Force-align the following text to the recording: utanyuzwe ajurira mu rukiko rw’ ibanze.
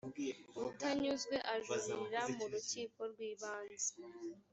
utanyuzwe 0.69 1.35
ajurira 1.55 2.21
mu 2.35 2.45
rukiko 2.51 2.99
rw’ 3.11 3.19
ibanze. 3.31 3.93